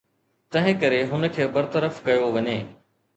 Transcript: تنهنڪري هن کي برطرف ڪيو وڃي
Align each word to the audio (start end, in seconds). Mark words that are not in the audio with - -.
تنهنڪري 0.55 1.01
هن 1.11 1.29
کي 1.35 1.47
برطرف 1.57 1.99
ڪيو 2.09 2.31
وڃي 2.39 2.57